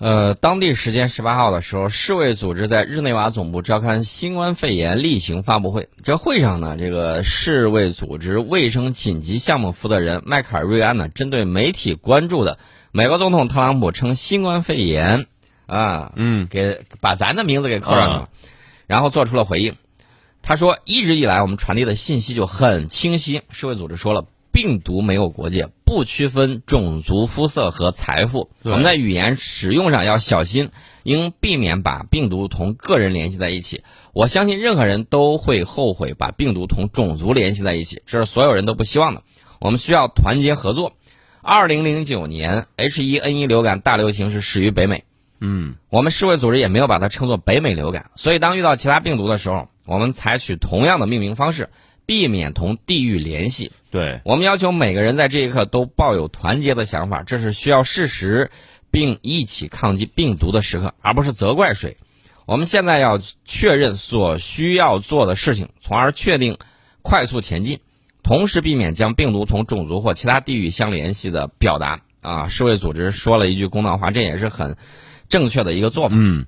[0.00, 5.90] 呃，当地时间十八号的时候，世卫组织在日内瓦总部召开新冠肺炎例行发布会。
[6.02, 12.58] 这会上呢，这个世卫组织卫生紧急项目负责人迈克尔·瑞安呢，针对媒体关注的
[12.92, 15.26] 美国总统特朗普称新冠肺炎
[15.66, 18.28] 啊，嗯，给把咱的名字给扣上去了，
[18.86, 19.76] 然后做出了回应。
[20.40, 23.42] 他说，一直以来我们传递的信息就很清晰。
[23.50, 24.24] 世卫组织说了。
[24.60, 28.50] 病毒没有国界，不区分种族、肤色和财富。
[28.62, 30.68] 我们在语言使用上要小心，
[31.02, 33.82] 应避免把病毒同个人联系在一起。
[34.12, 39.22] 我相信任何人都会后悔把病毒同种族联系在一起，这是所有人都不希望的。
[39.60, 40.92] 我们需要团结合作。
[41.40, 45.04] 二零零九年 H1N1 流感大流行是始于北美，
[45.40, 48.10] 嗯，我们世卫组织也没有把它称作北美流感。
[48.14, 51.70] 所以当遇到其他病毒的时候，我们采取同样的命名方式。
[52.10, 53.70] 避免同地域联系。
[53.88, 58.50] 对我们要求每个人在这一刻都抱有团结的想法，这是需要事实，
[58.90, 61.96] 并一起抗击病毒的时刻，而不是责怪谁。
[62.46, 66.58] 我们现在要确认所需要做的事情，从而确定
[67.00, 67.78] 快速前进，
[68.24, 72.00] 同时避免将病毒同种族或其他地域相联系的表达。
[72.22, 74.76] 啊，世卫组织说了一句公道话，这也是很
[75.28, 76.16] 正确的一个做法。
[76.18, 76.46] 嗯，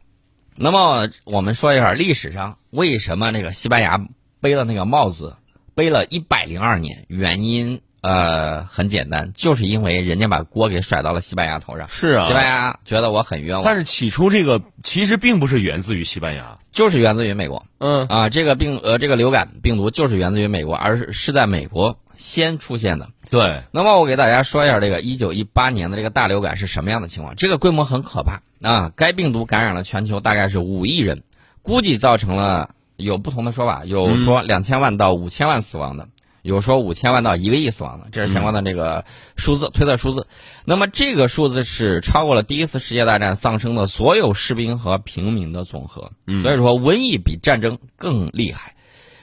[0.56, 4.04] 那么我们说一下历史上为什么那个西班牙
[4.40, 5.36] 背了那个帽子。
[5.74, 11.88] 背了一百零二年，原因呃很简单，就是因为人家把锅给甩到了西班牙头上。
[11.88, 13.64] 是啊，西班牙觉得我很冤枉。
[13.64, 17.64] 但是起初这个其实并不是源自于西班牙，就是源自于美国。
[17.78, 23.08] 嗯啊，这个病呃这个流感病毒就是源自于美国，而是是在美国先出现的。
[23.30, 23.62] 对。
[23.70, 27.34] 那么我给大家说一下这个一九一八年的这个大流感是什么样的情况。
[27.34, 28.92] 这个规模很可怕啊！
[28.94, 31.22] 该病毒感染了全球大概是五亿人，
[31.62, 32.74] 估计造成了。
[33.02, 36.08] 有不同的说法，有说两千万到五千万死亡的，
[36.42, 39.04] 有说五千万到一个亿死亡的，这是相关的这个
[39.36, 40.26] 数字推测数字。
[40.64, 46.12] 那么这个数字是超过了第一次世界大战丧生的所有士兵和平民的总和。
[46.42, 48.74] 所以说，瘟疫比战争更厉害。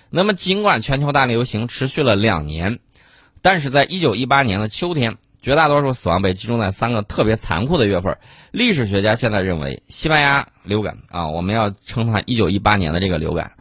[0.10, 2.80] 那么尽管全球大流行持续了两年，
[3.42, 5.18] 但是在一九一八年的秋天。
[5.50, 8.20] 绝大多数死亡被集中在三个特别残酷的月份。
[8.52, 13.54] 历史学家现在认为，西班牙流感啊，我们要称它1918年的这个流感。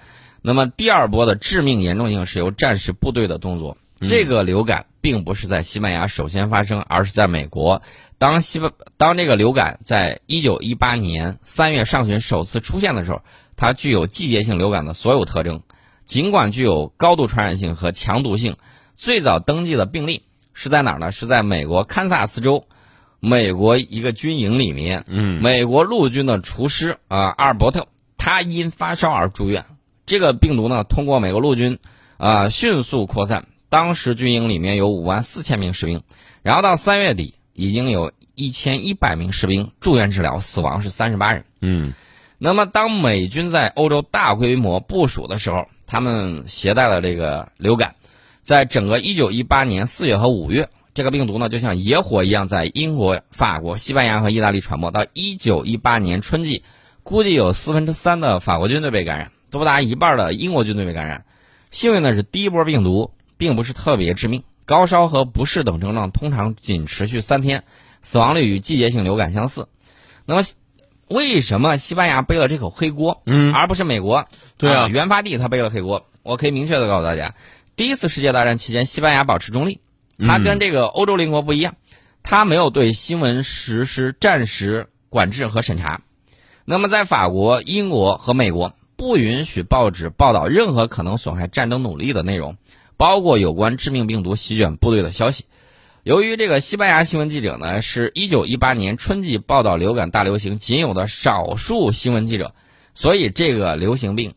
[0.43, 3.79] 那么第二波的致命严重性是由战时部队的动作。
[4.03, 7.81] 这个流感并不是在西班牙首先发生，而是在美国。
[8.19, 13.23] 当西班当这个流感在1918年3月上旬首次出现的时候，
[13.57, 15.63] 它具有季节性流感的所有特征。
[16.05, 18.57] 尽管具有高度传染性和强毒性，
[18.99, 20.25] 最早登记的病例。
[20.61, 21.13] 是在哪儿呢？
[21.13, 22.65] 是在美国堪萨斯州，
[23.21, 25.05] 美国一个军营里面。
[25.07, 27.87] 嗯，美国陆军的厨师啊，阿尔伯特，
[28.17, 29.65] 他因发烧而住院。
[30.05, 31.79] 这个病毒呢，通过美国陆军
[32.17, 33.47] 啊迅速扩散。
[33.69, 36.03] 当时军营里面有五万四千名士兵，
[36.43, 41.45] 然后到三月底，已经有一千一百名士兵住院治疗，死亡是三十八人。
[41.61, 41.93] 嗯，
[42.37, 47.95] 那么当美军在欧洲大规模部署的时候，他们携带了这个流感。
[48.49, 54.91] 在整个一九一八年四月和五月，这个病毒呢就像野火一样，在英国、法国、西班牙和意大利传播。
[54.91, 56.63] 到一九一八年春季，
[57.03, 61.27] 估计有四分之三的法国军队被感染，多达一半的英国军队被感染。
[61.71, 67.65] 幸运的是，第一波病毒并不是特别致命，高烧和不适等症状通常仅持续三天，
[68.01, 69.69] 死亡率与季节性流感相似。
[70.25, 70.43] 那么，
[71.09, 74.27] 为什么西班牙背了这口黑锅，嗯，而不是美国？
[74.57, 76.07] 对啊，原发地他背了黑锅。
[76.23, 77.35] 我可以明确的告诉大家。
[77.79, 79.79] 第一次世界大战期间，西班牙保持中立，
[80.19, 81.77] 它跟这个欧洲邻国不一样，
[82.25, 86.01] 它没有对新闻实施战时管制和审查。
[86.65, 92.57] 那么，在法国、英国和美国，不允许报纸报道任何可能损害战争努力的内容，
[92.97, 95.45] 包括有关致命病毒席卷部队的消息。
[96.03, 102.57] 由于这个西班牙新闻记者呢，是一九一八年春季报道流感大流行仅有的少数新闻记者，
[102.97, 104.35] 所以这个流行病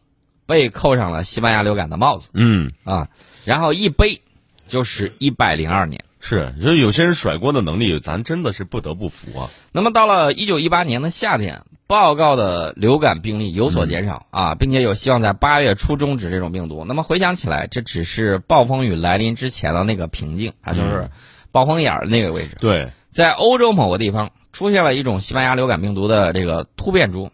[0.52, 2.28] 被扣上了西班牙流感的帽子。
[2.34, 3.08] 嗯啊。
[3.46, 4.22] 然后一背，
[4.68, 6.04] 就是一百零二年。
[6.20, 9.50] 是，就有些人甩锅的能力，咱真的是不得不服啊。
[9.72, 16.86] 那么到了一九一八年的夏天，报告的流感病例有所减少啊，并且有希望在八月初终止这种病毒。
[16.86, 21.10] 那么回想起来，这只是暴风雨来临之前的那个平静，它就是
[21.52, 22.58] 暴风眼儿那个位置。
[22.60, 27.32] 对，在欧洲某个地方出现了一种西班牙流感病毒的这个突变株。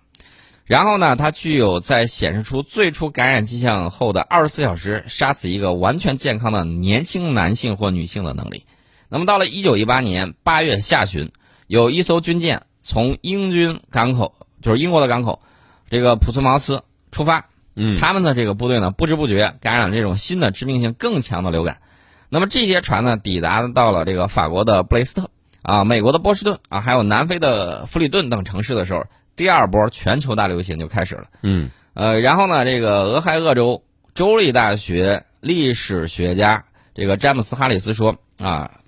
[0.67, 8.65] 然后呢，它具有在显示出最初感染迹象后的二十四小时杀死一个完全健康的年轻男性或女性的能力。
[9.07, 11.31] 那么到了一九一八年八月下旬，
[11.67, 15.41] 有一艘军舰从英军港口，就是英国的港口，
[15.89, 17.45] 这个普斯茅斯出发。
[17.73, 21.79] 嗯，他们的这个部队呢，不知不觉感染了这种新的致命性更强的流感。
[22.27, 25.29] 那么这些船呢，抵达到了这个法国的布雷斯特。
[25.61, 29.05] 啊，美国的波士顿啊，还有南非的弗里顿等城市的时候，
[29.37, 31.27] 第二波全球大流行就开始了。
[31.43, 38.81] 嗯，呃，然后呢，这个俄亥俄州州立大学历史学家这个詹姆斯哈里斯说啊，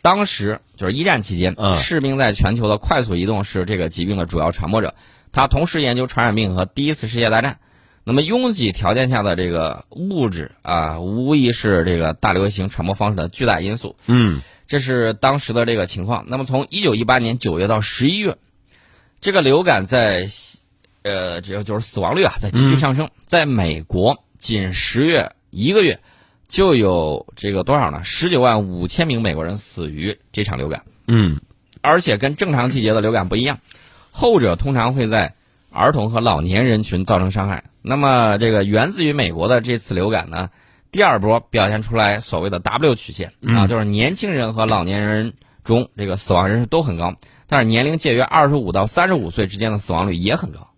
[0.00, 4.94] 当时就是一战期间，嗯士兵在全球的快速移动是这个疾病的主要传播者。
[5.32, 7.58] 他同时研究传染病和第一次世界大战。
[8.08, 13.96] 那么拥挤条件下的这个物质啊，无疑是这个大流行传播方式的巨大因素。
[14.06, 16.24] 嗯，这是当时的这个情况。
[16.28, 18.36] 那么从一九一八年九月到十一月，
[19.26, 20.28] 这个流感在
[21.02, 23.10] 呃，这个就是死亡率啊，在急剧上升。
[23.24, 25.98] 在美国，仅十月一个月，
[26.46, 28.04] 就有这个多少呢？
[28.04, 30.84] 十九万五千名美国人死于这场流感。
[31.08, 31.40] 嗯，
[31.80, 33.58] 而且跟正常季节的流感不一样，
[34.12, 35.34] 后者通常会在
[35.70, 37.64] 儿童和老年人群造成伤害。
[37.82, 40.50] 那么，这个源自于美国的这次流感呢，
[40.92, 45.32] 第二波表现出来所谓的 W 曲线啊，就是年轻人和老年人
[45.66, 47.14] 中这个死亡人数都很高，
[47.46, 50.68] 但是年龄介于二十五到三十五岁之间的死亡率也很高。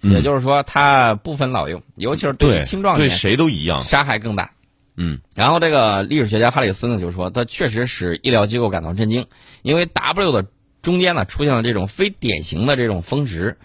[0.00, 3.82] 嗯也就是说，它不分老幼，尤其是对于青壮年对年谁都一样。
[3.82, 4.52] 杀害更大。
[4.96, 9.26] 嗯然后这个历史学家哈里斯呢就说，他确实使医疗机构感到震惊，
[9.62, 10.46] 因为 W 的
[10.82, 13.58] 中间呢出现了这种非典型的这种峰值，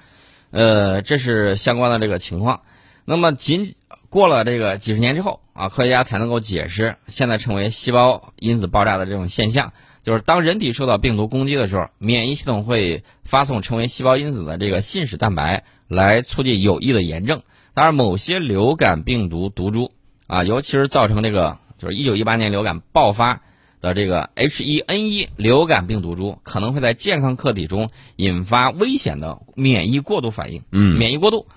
[0.50, 2.62] 呃，这是相关的这个情况。
[3.06, 3.76] 那么仅
[4.10, 17.42] 过了这个几十年之后啊，科学家才能够解释现在称为细胞因子爆炸的这种现象，就是当人体受到病毒攻击的时候，免疫系统会发送成为细胞因子的这个信使蛋白来促进有益的炎症。
[17.74, 19.92] 当然，某些流感病毒毒株
[20.28, 23.42] 啊，尤其是造成这个就是一九一八年流感爆发
[23.82, 30.64] 的这个 H1N1 流感病毒株，可能会在健康客体中引发危险的免疫过度反应。
[30.72, 31.48] 嗯免疫过度。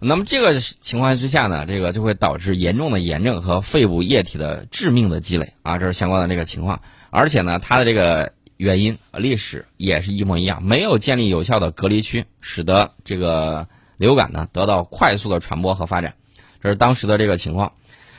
[0.00, 6.82] 那么这个情况之下呢，这个就会导致严重的炎症和肺部液体的致命的积累啊，这是相关的这个情况。
[7.16, 13.68] 而且呢，它的这个原因历史也是一模一样，没有建立有效的隔离区，使得这个
[13.98, 16.16] 流感呢得到快速的传播和发展，
[16.60, 17.72] 这是当时的这个情况。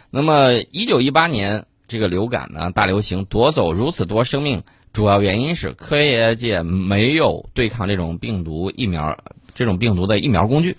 [0.09, 4.63] 那么，一九一八年这个流感呢大流行夺走如此多生命，
[4.94, 9.18] 主要原因是科学界没有对抗这种病毒疫苗
[9.56, 10.77] 这种病毒的疫苗工具。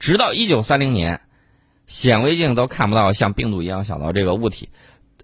[0.00, 1.20] 直到一九三零年，
[1.86, 4.68] 显微镜都看不到像病毒一样小的这个物体。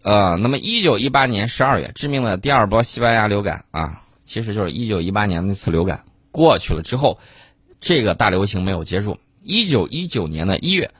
[0.02, 7.18] 呃，那么一九一八年十二月，致命的第二波西班牙流感啊，其实就是一九一八年那次流感过去了之后，
[7.80, 9.18] 这个大流行没有结束。
[9.42, 10.90] 一九一九年的一月，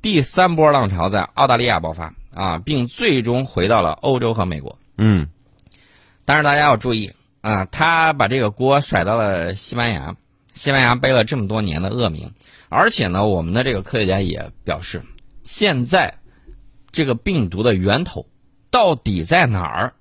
[0.00, 4.78] 第三波浪潮在澳大利亚爆发啊，并最终回到了欧洲和美国。
[4.98, 5.28] 嗯
[6.24, 10.14] 但是大家要注意啊，他把这个锅甩到了西班牙，
[10.54, 12.32] 西班牙背了这么多年的恶名，
[12.68, 15.02] 而且呢，我们的这个科学家也表示，
[15.42, 16.14] 现在
[16.92, 18.26] 这个病毒的源头
[18.72, 19.92] 到底在哪儿，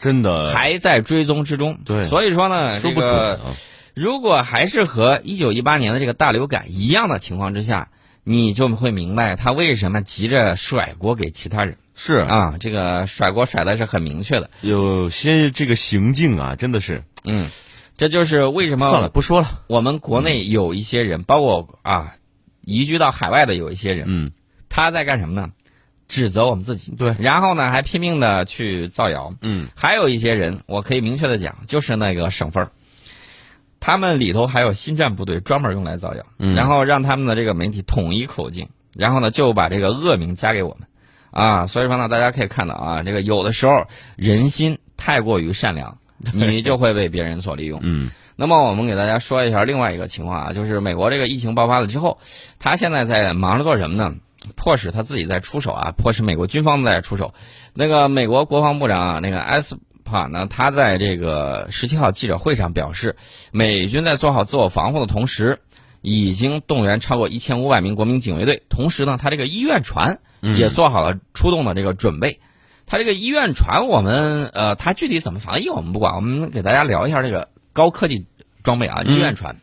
[0.00, 1.78] 真的还在追踪之中。
[1.84, 3.54] 对所以说呢，说不准这个啊。
[3.94, 7.88] 如果还是和一九一八年的这个大流感一样的情况之下，
[8.24, 14.50] 你就会明白他为什么急着甩锅给其他人是啊，这个甩锅甩的是很明确的。
[14.62, 17.48] 有些这个行径啊，真的是嗯，
[17.96, 19.62] 这就是为什么算了，不说了。
[19.66, 22.14] 我们国内有一些人，包括啊
[22.62, 24.30] 移居到海外的有一些人，嗯，
[24.68, 25.50] 他在干什么呢？
[26.08, 27.14] 指责我们自己，对。
[27.18, 29.32] 然后呢还拼命的去造谣。
[29.40, 32.70] 嗯，还有一些人，我可以明确的讲，就是那个省份儿，
[33.80, 36.54] 他们里头还有新战部队专门用来造谣，嗯。
[36.54, 40.88] 然后让他们的这个媒体统一口径，然后呢就把这个恶名加给我们，
[41.30, 43.86] 啊，所以说呢，大家可以看到啊，这个有的时候
[44.16, 45.98] 人心太过于善良，
[46.32, 47.80] 你就会被别人所利用。
[47.82, 48.10] 嗯。
[48.38, 52.18] 那么我们给大家说一下另外一个情况啊，就是美国这个疫情爆发了之后，
[52.58, 54.14] 他现在在忙着做什么呢？
[54.54, 57.34] 迫使他自己在出手啊，迫使美国军方在出手。
[57.74, 63.16] 那个美国国防部长啊，那个埃斯帕呢，他在这个十七号记者会上表示，
[63.50, 65.58] 美军在做好自我防护的同时，
[66.00, 72.38] 已经动员超过一千五百名国民警卫队，同时呢，他这个医院船也做好了出动的这个准备。
[72.86, 78.26] 他这个医院船，我们呃，他具体怎么防疫我们不管，我们给大家聊一下这个高科技
[78.62, 79.56] 装备啊，医院船。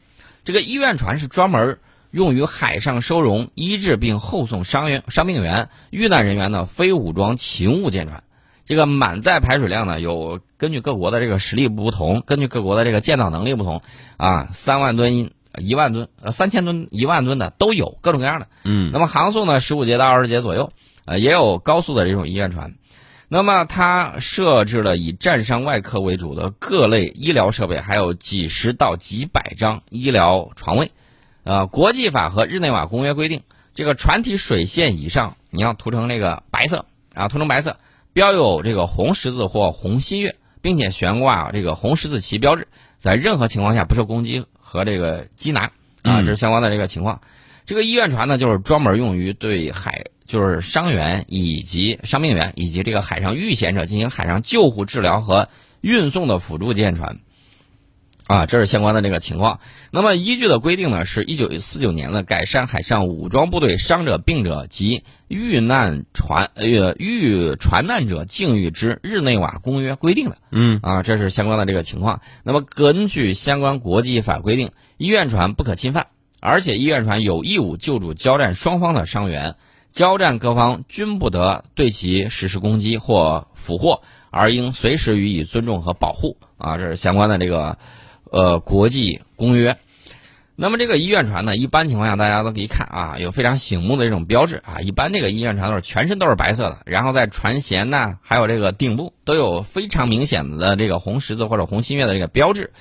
[0.44, 1.80] 这个医院船是专门
[2.14, 8.24] 用于海上收容、医治并后送伤员、伤病员、遇难人员的非武装勤务舰船。
[8.66, 13.82] 这个满载排水量呢，有根据各国的这个实力不同，根据各国的这个建造能力不同，
[14.18, 18.48] 啊，三万吨、一万吨、呃三千吨、一万吨的都有，各种各样的。
[18.64, 20.72] 嗯那么航速呢，十五节到二十节左右，
[21.06, 22.76] 呃，也有高速的这种医院船。
[23.28, 30.92] 那么它设置了以战伤外科为主的各类医疗设备，还有几十到几百张医疗床位。
[31.44, 33.42] 呃，国际法和日内瓦公约规定，
[33.74, 37.78] 这个船体水线以上，你要涂成那个白色啊，涂成白色，
[38.14, 45.72] 标有这个红十字或红新月，并且悬挂这个红十字旗标志，在任何情况下不受攻击和这个缉拿
[46.02, 47.20] 啊，这是相关的这个情况。
[47.66, 55.50] 这个医院船呢，就是专门用于对海，就是伤员以及伤病员以及这个海上遇险者进行海上救护、治疗和
[55.82, 57.20] 运送的辅助舰船。
[58.26, 59.60] 啊，这是相关的这个情况。
[59.92, 70.38] 那么依据的规定呢，是一九四九年的《改善海上武装部队伤者、病者及遇难船呃遇船难者境遇之日内瓦公约》规定的。
[70.52, 72.22] 嗯，啊，这是相关的这个情况。
[72.44, 76.08] 那么根据相关国际法规定，医院船不可侵犯，
[76.40, 79.58] 而且医院船有义务救助交战双方的伤员，
[79.92, 84.02] 交战各方均不得对其实施攻击或俘获，
[84.32, 86.38] 而应随时予以尊重和保护。
[86.58, 87.78] 啊，这是相关的这个。
[88.34, 89.78] 呃，国际公约。
[90.56, 94.82] 那么这个医院船呢，一般情况下大家都可以看啊，有非常醒目的这种标志啊。
[94.82, 102.72] 一般这个医院船都是全身都是白色的，然后在船舷呢，还有这个顶部都有非常明显的这个红十字或者红新月的这个标志，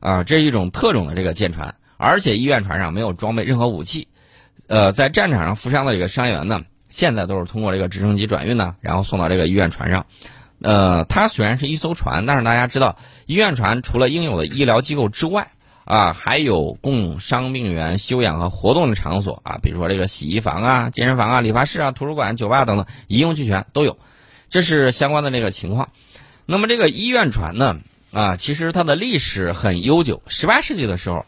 [0.00, 1.74] 啊，这是一种特种的这个舰船。
[1.98, 4.08] 而且医院船上没有装备任何武器，
[4.66, 10.06] 呃，在战场上负伤的这个伤员呢，现在都是通过这个直升机转运呢，然后送到这个医院船上。
[10.62, 15.50] 呃，它虽然是一艘船，但是大家知道，医院船除了应有的医疗机构之外，
[15.84, 23.98] 啊，还有供伤病员休养和活动的场所啊，比如说这个洗衣房啊、健身房啊、理发室啊、图书馆、酒吧等等，一应俱全都有，
[24.48, 25.88] 这是相关的这个情况。
[26.46, 27.78] 那么这个医院船呢，
[28.12, 30.22] 啊，其实它的历史很悠久。
[30.28, 31.26] 十八世纪的时候，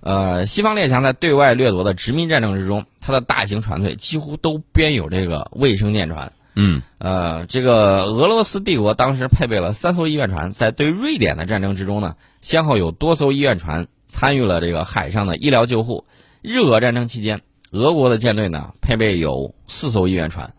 [0.00, 6.32] 呃，西方列强在对外掠夺的殖民战争之中，它的大型船队几乎都编有这个卫生舰船。
[6.62, 16.04] 嗯，呃，这个俄罗斯帝国当时配备了三艘医院船，在对瑞典的战争之中呢，先后有多艘医院船参与了这个海上的医疗救护。
[16.42, 17.40] 日俄战争期间，
[17.70, 20.52] 俄国的舰队呢配备有四艘医院船，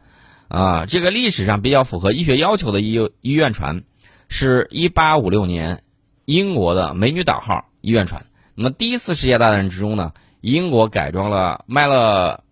[0.48, 3.84] 啊，这个历史上比较符合医学要求的医医院船，
[4.27, 5.84] 是一八五六年
[6.25, 8.25] 英国的美女岛号医院船。
[8.55, 12.43] 那么第一次世界大战之中呢，英国改装了麦勒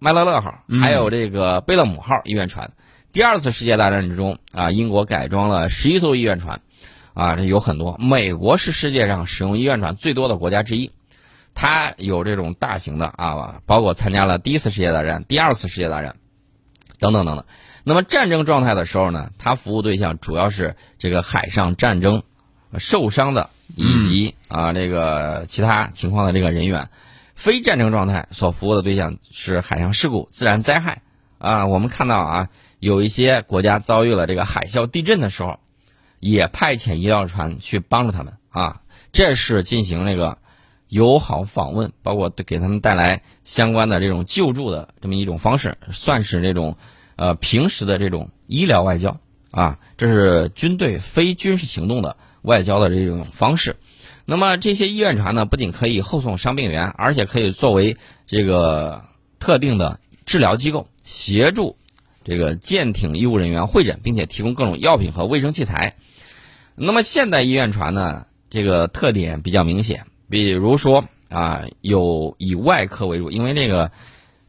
[0.00, 2.72] 麦勒勒号，还有这个贝勒姆号医院船。
[3.16, 6.60] 第二次世界大战之中啊，英国改装了十一艘医院船，
[7.14, 7.96] 啊，这有很多。
[7.98, 10.92] 美国是世界上使用医院船最多的国家之一，
[11.54, 16.16] 它有这种大型的啊，包括参加了第一次世界大战、第二次世界大战，
[16.98, 17.46] 等等等等。
[17.84, 22.22] 那么战争状态的时候呢，它服务对象主要是这个海上战争
[22.76, 26.90] 受伤的以及啊这个其他情况的这个人员。
[27.34, 31.00] 非战争状态所服务的对象是海上事故、自然灾害
[31.38, 31.66] 啊。
[31.66, 32.48] 我们看到啊。
[32.78, 35.58] 有一些国家遭遇了这个海啸、地震的时候，
[36.20, 38.82] 也派遣医疗船去帮助他们啊。
[39.12, 40.38] 这是进行那个
[40.88, 46.76] 友好访问，包括给他们带来相关的这种救助的这么一种方式，算是这种
[47.16, 49.18] 呃平时的这种医疗外交
[49.50, 49.78] 啊。
[49.96, 53.76] 这是军队非军事行动的外交的这种方式。
[54.26, 59.04] 那么这些医院船呢，不仅可以后送伤病员，而且可以作为这个
[59.38, 61.76] 特定的治疗机构协助。
[62.26, 65.94] 这个舰艇医务人员会诊，并且提供各种药品和卫生器材。
[66.74, 68.26] 那么现代医院船呢？
[68.50, 73.92] 这个特点比较明显，比如说啊，有以外科为主，因为这个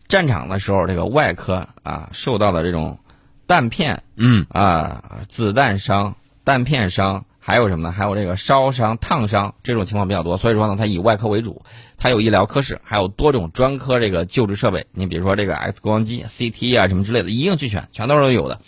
[0.07, 2.97] 战场的时候，这个外科啊受到的这种
[3.45, 7.25] 弹片，嗯啊子弹伤、弹片伤。
[7.47, 7.93] 还有什么呢？
[7.93, 11.61] 还有这个烧伤、烫伤这种情况比较多，所以说呢，它以外科为主，
[11.97, 14.85] 它有医疗科室，还有多种专科这个救治设备。
[14.91, 18.59] 你比如说这个 X 光机、CT 啊什么之类的，一应俱全，全都是有的。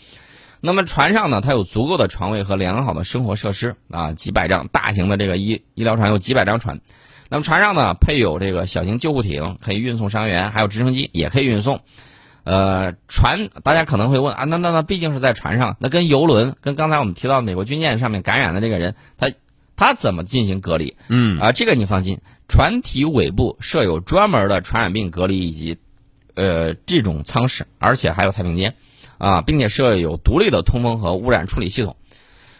[0.61, 6.79] 那么船上呢，它有足够的床位和良好的生活设施啊，几百张大型的这个医医疗船有几百张船。
[7.27, 11.81] 那么船上呢，配有这个小型救护艇，可以运送伤员，还有直升机也可以运送。
[12.49, 19.29] 呃，船大家可能会问啊，那那那毕竟是在船上，那跟游轮，跟刚才我们提到美国军舰上面感染的这个人，他
[19.75, 20.97] 他怎么进行隔离？
[21.09, 25.77] 嗯啊，这个你放心，船体尾部设有专门的传染病隔离以及
[26.33, 28.73] 呃这种舱室，而且还有太平间
[29.19, 31.97] 啊，并且设有独立的通风和污染处理系统，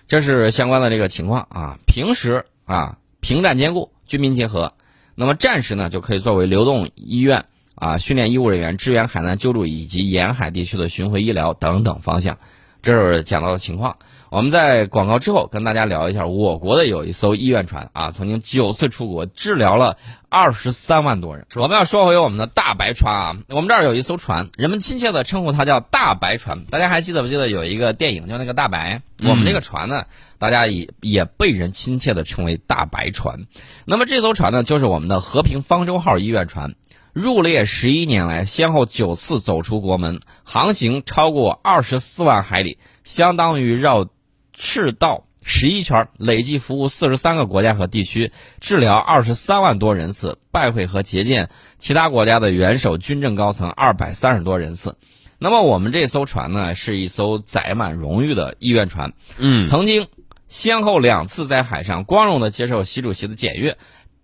[0.08, 1.80] 这是相关的这个情况啊。
[1.88, 4.74] 平时啊，平战兼顾，军民结合，
[5.16, 7.46] 那么战时呢，就可以作为流动医院。
[7.80, 12.38] 啊，训练医务人员支援海南救助以及沿海地区的巡回医疗等等方向，
[12.82, 13.98] 这是讲到的情况。
[14.30, 19.98] 我们在广告之后跟大家聊一下，我国的有一艘医院船啊，曾经九次出国治疗了
[20.30, 21.48] 二十三万多人。
[21.56, 26.66] 我们要说回我们的大白船啊，我们这儿有一艘船，人们亲切的称呼它叫大白船。
[26.66, 29.02] 大家还记得不记得有一个电影叫那个大白？
[29.24, 30.06] 我们这个船呢，
[30.38, 33.48] 大家也也被人亲切的称为大白船。
[33.86, 36.76] 那么这艘船呢，就是我们的和平方舟号医院船。
[37.14, 44.08] 入列十一年来，先后九次走出国门，航行超过二十四万海里，相当于绕
[44.54, 51.50] 赤道十一圈，累计服务四十三个国家和地区，治疗二十三万多人次，拜会和接见
[51.80, 54.96] 其他国家的元首、军政高层二百三十多人次。
[55.40, 60.08] 那么我们这艘船呢，是一艘载满荣誉的医院船，嗯，曾经
[60.50, 63.78] 先后两次在海上光荣地接受习主席的检阅，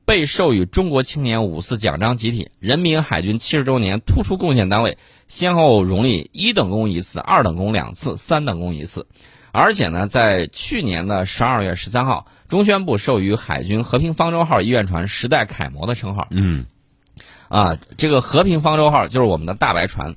[0.05, 9.07] 被授予中国青年五四奖章集体、人民海军七十周年突出贡献单位，先后荣立一等功一次、二等功两次、三等功一次。
[9.51, 16.27] 而且呢，在去年的十二月十三号，中宣部授予海军和平方舟号医院船时代楷模的称号。
[16.29, 16.65] 嗯，
[17.47, 20.15] 啊，这个和平方舟号就是我们的大白船，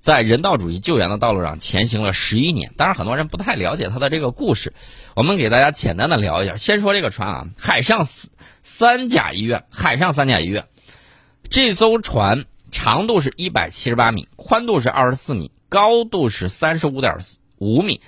[0.00, 2.72] 在人道主义救援的道路上前行了十一年。
[2.76, 4.72] 当然，很多人不太了解它的这个故事，
[5.14, 6.56] 我们给大家简单的聊一下。
[6.56, 8.08] 先说这个船啊，海上
[8.70, 10.66] 三甲医院，海上三甲医院，
[11.48, 17.16] 这艘船长度是一百七十八米，宽度是二十四米，高度是三十五点
[17.56, 18.02] 五米。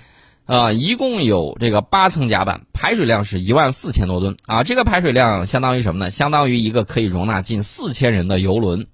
[0.45, 4.63] 啊，一共有这个八层甲板，排水量是一万四千多吨啊！
[4.63, 6.11] 这个排水量相当于什么呢？
[6.11, 8.85] 相当于一个可以容纳近四千人的游轮，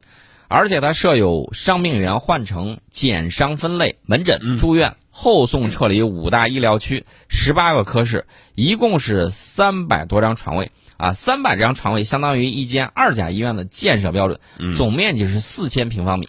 [0.47, 11.13] 而且它设有伤病员换乘、减伤分类、门诊、住院、后送撤离五大医疗区，十八个科室，一共是三百多张床位啊！
[11.13, 14.39] 三百张床位相当于一间二甲医院的建设标准，
[14.75, 16.27] 总面积是四千平方米。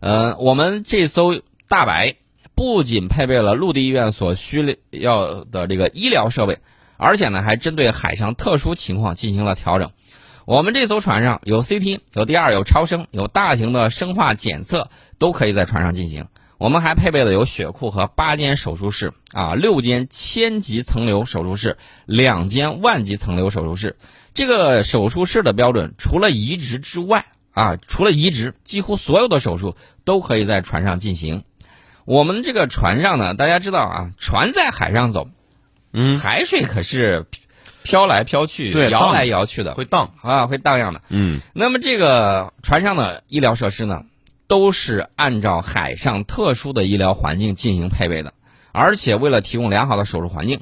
[0.00, 2.16] 呃，我们这艘大白。
[2.54, 6.58] 不仅配备了陆地医院所需要的这个医疗设备，
[6.96, 9.90] 而且呢，还针对海上特殊情况进行了调整。
[10.46, 16.28] 我们这艘船上有 CT、有 DR、有超声、有大型的生化检测，都可以在船上进行。
[16.58, 23.96] 我们还配备了有血库和八间手术室啊，六间千级层流手术室，两间万级层流手术室。
[24.32, 31.44] 这个手术室的标准，除了移植之外啊，除了移植，几乎所有的手术都可以在船上进行。
[32.04, 35.28] 我们这个船上呢，大家知道啊，船在海上走，
[35.92, 37.26] 嗯，海水可是
[37.82, 41.02] 飘来飘去、对摇来摇去的，会荡啊，会荡漾的。
[41.08, 44.04] 嗯，那么这个船上的医疗设施呢，
[44.46, 48.34] 都是按照海上特殊的医疗环境进行配备的，
[48.72, 50.60] 而且为了提供良好的手术环境，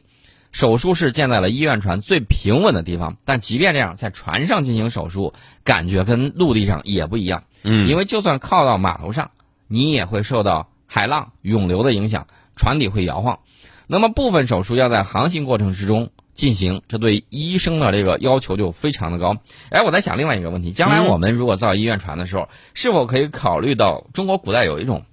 [0.53, 3.17] 手术室建在了医院船最平稳的地方。
[3.25, 7.45] 但即便这样，在船上进行手术，感觉跟陆地上也不一样。
[7.63, 9.31] 嗯，因为就算靠到码头上，
[9.69, 10.69] 你也会受到。
[10.87, 13.41] 海浪涌流的影响，船底会摇晃。
[13.89, 19.37] 那么部分手术要在航行过程之中进行，这对医生的这个要求就非常的高。
[19.71, 25.05] 哎，我在想另外一个问题：将来我们如果造医院船的时候，是否可以考虑到中国古代有一种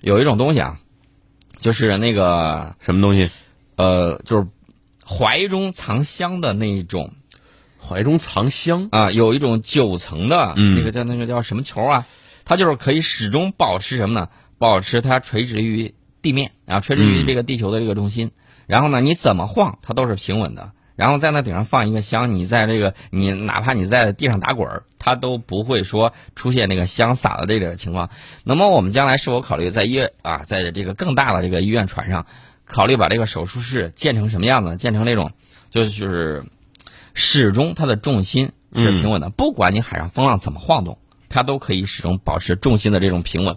[0.00, 0.80] 有一种东西啊，
[1.58, 3.28] 就是那个什么东西？
[3.76, 4.46] 呃，就是
[5.04, 7.12] 怀中藏香的那种，
[7.80, 12.06] 怀中藏香啊，有一种九层的嗯那个叫那个叫什么球啊？
[12.44, 14.28] 它就是可以始终保持什么呢？
[14.58, 18.30] 保持它垂直于地面啊，垂直于这个地球的这个中心。
[18.68, 20.70] 然后呢，你怎么晃它都是平稳的。
[20.94, 28.10] 然后在那顶上放一个香，你在这个你哪怕你在地上打滚儿，它都不会说出现那个香洒的这个情况。
[28.42, 32.26] 那么我们将来是否考虑在医院啊，在这个更大的这个医院船上，
[32.64, 34.76] 考虑把这个手术室建成什么样子？
[34.76, 35.30] 建成那种
[35.70, 36.44] 就是
[37.14, 43.56] 始终它的重心是平稳的，不管你海上风浪怎么晃动，它都可以始终保持重心的这种平稳。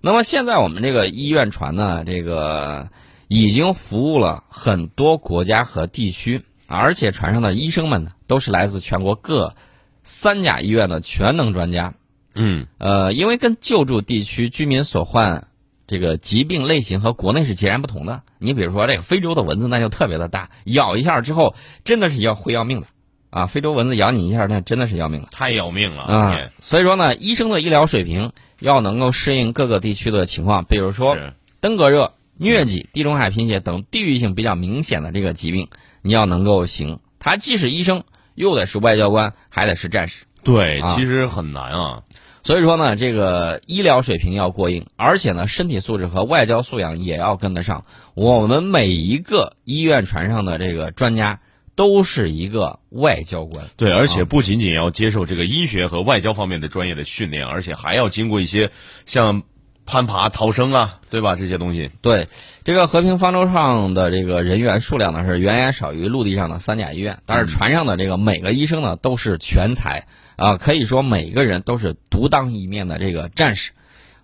[0.00, 2.88] 那么现在我们这个医院船呢，这个
[3.34, 9.54] 已经服务了很多国家和地区，而且船上的医生们呢，都是来自全国各
[10.02, 11.94] 三甲医院的全能专家。
[12.34, 15.48] 嗯，呃，因为跟救助地区居民所患
[15.86, 18.22] 这个疾病类型和国内是截然不同的。
[18.36, 22.86] 你比如说这个非洲的蚊子，那就特别的大，咬一下之后真的是要会要命的
[23.30, 23.46] 啊！
[23.46, 25.28] 非洲蚊子咬你一下，那真的是要命的。
[25.30, 26.38] 太要命了啊！
[26.60, 31.16] 所以说呢，医生的医疗水平要能够适应各个地区的情况，比如说
[31.60, 32.12] 登革热、
[32.42, 35.68] 疟疾、地中海贫血等地域性比较明显的这个疾病，
[36.02, 37.00] 你要能够行。
[37.18, 38.02] 他既是医生，
[38.34, 40.24] 又得是外交官，还得是战士。
[40.42, 42.02] 对，啊其实很难啊。
[42.44, 47.84] 所以说呢，这个医疗水平要过硬，而且呢，身体素质和外交素养也要跟得上。
[48.14, 51.38] 我们每一个医院船上的这个专家
[51.76, 53.66] 都是一个外交官。
[53.76, 58.72] 对，而且不仅仅要接受这个医学和外交方面的专业的训练，而且还要经过一些
[59.06, 59.44] 像
[59.84, 61.34] 攀爬、逃生啊，对吧？
[61.34, 61.90] 这些东西。
[62.00, 62.28] 对，
[62.64, 73.72] 这个和平方舟上的这个人员数量呢是远远少于陆地上的三甲医院，但是船上的这个每个医生呢都是全才啊，可以说每个人都是独当一面的这个战士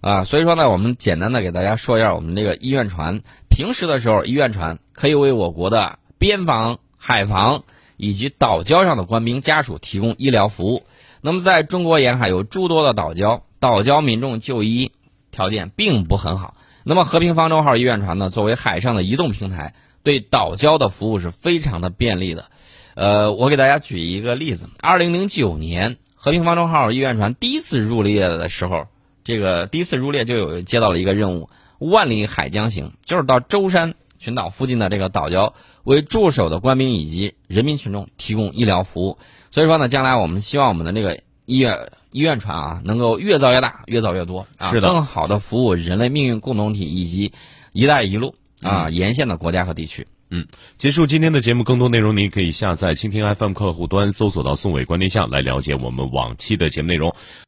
[0.01, 0.25] 啊。
[0.25, 3.21] 所以说呢，我们简单的给大家说一下我们这个医院船。
[3.51, 7.65] 平时的时候，医院船可以为我国的边防、海防
[7.97, 10.85] 以及岛礁上的官兵家属提供医疗服务。
[11.21, 14.93] 那么，在中国沿海有诸多的岛礁，岛礁民众就医
[15.31, 16.57] 条件并不很好。
[16.85, 22.47] 那么，和平方舟号医院船呢，作为海上的移动平台，对岛礁的服务是非常的便利的。
[22.95, 28.87] 呃，我给大家举一个例子：二零零九年和平方舟号医院船第一次入列的时候，
[29.23, 35.53] 这个第一次入列就有接到了一个任务——万里海疆行，就是到舟山群岛附近的这个岛礁，
[35.85, 39.19] 为驻守的官兵以及人民群众提供医疗服务。
[39.51, 47.33] 所以说呢，将来我们希望我们的这个医院医院船啊，能够越造越大，越造越多啊，是的更好的服务人类命运共同体以及
[47.73, 50.07] “一带一路”啊沿线的国家和地区。
[50.31, 57.15] 嗯，结束今天的节目，更多内容您可以下载蜻蜓 FM 客户端，搜索到“宋伟观天下”来了解我们往期的节目内容。